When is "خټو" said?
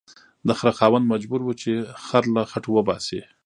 2.51-2.69